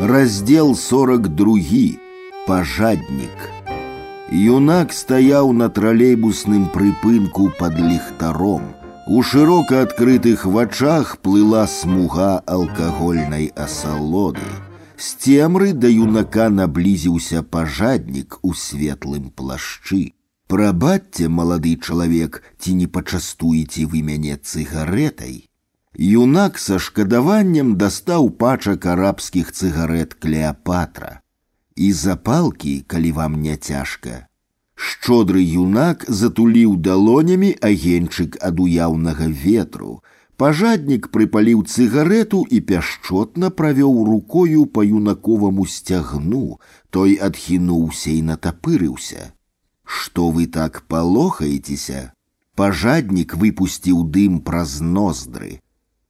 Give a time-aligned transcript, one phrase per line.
[0.00, 1.58] Раздел 42.
[2.46, 3.38] Пажаднік.
[4.30, 8.74] Юнак стаяў на тралейбусным прыпынку под ліхтаром.
[9.06, 14.46] У шырока адкрытых вачах плыла смуга алкагольнай асалоды.
[14.98, 20.12] З цемры да юнака наблізіўся пажаднік у светлым плашчы.
[20.46, 25.46] Прабачце, малады чалавек, ці не пачастуеце вы мяне цыгаретай.
[25.98, 31.20] Юнак са шкадаваннем дастаў пачак арабскіх цыгарет Клеапатра.
[31.74, 34.28] І запалкі, калі вам не цяжка.
[34.76, 40.04] Шчодры юнак затуліў далонямі агеньчык ад уяўнага ветру.
[40.36, 49.32] Пажаднік прыпаліў цыгарету і пяшчотна правёў рукою па юнаковаму сцягну, той адхінуўся і натапырыўся.
[49.84, 52.12] Што вы так палохаецеся?
[52.54, 55.64] Пажаднік выпусціў дым праз ноздры.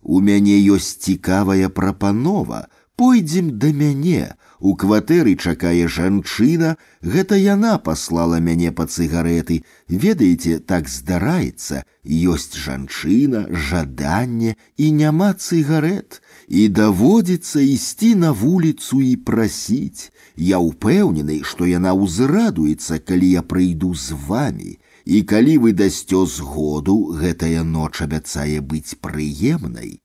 [0.07, 2.67] У мяне ёсць цікавая прапанова.
[2.97, 4.37] Пойдзем да мяне.
[4.59, 9.59] У кватэры чакае жанчына, гэта яна паслала мяне па цыгареты.
[10.05, 16.23] Ведаеце, так здараецца, ёсць жанчына, жаданне і няма цыгарет.
[16.49, 20.09] І даводзіцца ісці на вуліцу і прасіць.
[20.37, 26.97] Я ўпэўнены, што яна ўзрадуецца, калі я прыйду з вами і калі вы дасцё згоду,
[27.21, 30.01] гэтая ноч абяцае быць прыемнай.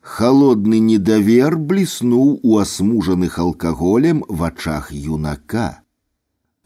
[0.00, 5.82] Холодны недавер бліснуў у асмужаных алкаголем вачах юнака.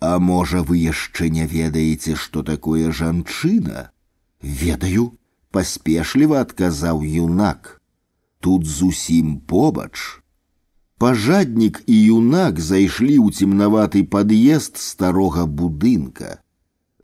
[0.01, 3.91] А можа, вы яшчэ не ведаеце, што такое жанчына?
[4.41, 5.19] Ведаю,
[5.51, 7.81] паспешліва адказаў юнак.
[8.41, 10.21] Тут зусім побач.
[10.99, 16.39] Пажаднік і юнак зайшлі ў цемнаваты пад'езд старога будынка.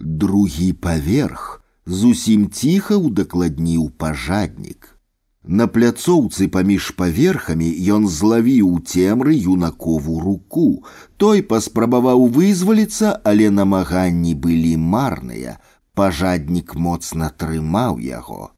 [0.00, 4.96] Другі паверх зусім ціха ўдакладніў пажаднік.
[5.44, 10.84] На пляцоўцы паміж паверхамі ён злавіў цемры юнакову руку.
[11.16, 15.56] Той паспрабаваў вызваліцца, але намаганні былі марныя.
[15.94, 18.52] Пажаднік моцна трымаў яго.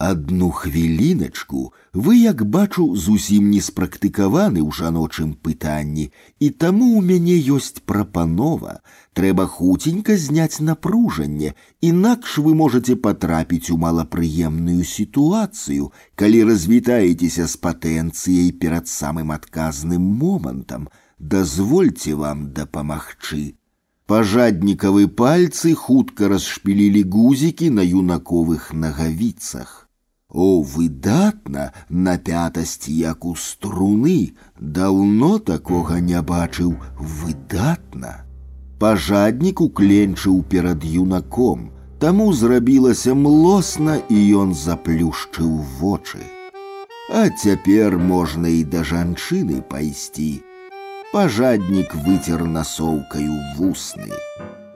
[0.00, 7.36] Адну хвіліначку вы, як бачу, зусім не спрактыкаваны ў жаночым пытанні, і таму ў мяне
[7.56, 8.84] ёсць прапанова.
[9.16, 18.52] Трэба хуценька зняць напружанне, інакш вы можете патрапіць у малапрыемную сітуацыю, калі развітаецеся з патэнцыяй
[18.52, 20.92] перад самым адказным момантам.
[21.16, 23.56] Дазвольце вам дапамагчы.
[24.06, 29.86] Пажаднікавы пальцы хутка расшпілілі гузікі на юнаковых нагавіцах.
[30.30, 38.26] О, выдатна, напятасць як у струны, даўно такога не бачыў, выдатна.
[38.78, 46.20] Пажаднік укленчыў перад юнаком, таму зрабілася млосна і ён заплюшчыў вочы.
[47.08, 50.42] А цяпер можна і да жанчыны пайсці.
[51.12, 54.10] Пажаднік выцер насоўкаю вусны.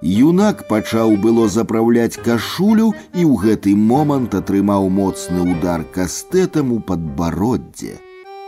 [0.02, 8.00] Юнак пачаў было запраўляць кашулю і ў гэты момант атрымаў моцны удар кастэтам у падбароддзе.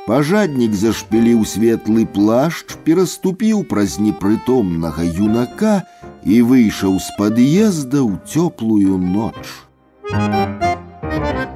[0.06, 5.84] Пажаднік зашпіліў светлы плашч, пераступіў праз непрытомнага юнака
[6.25, 9.38] і выйшаў з пад'езда ў цёплую ноч.
[10.12, 11.50] Thank